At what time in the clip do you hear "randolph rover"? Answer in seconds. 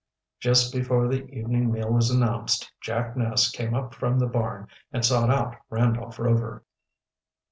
5.69-6.63